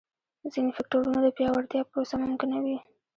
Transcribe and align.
ځیني 0.53 0.71
فکټورونه 0.77 1.17
د 1.21 1.27
پیاوړتیا 1.37 1.81
پروسه 1.91 2.15
ممکنوي. 2.25 2.77